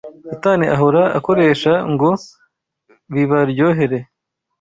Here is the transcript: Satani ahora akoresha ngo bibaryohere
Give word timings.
Satani 0.29 0.65
ahora 0.75 1.01
akoresha 1.17 1.73
ngo 1.91 2.09
bibaryohere 3.13 3.97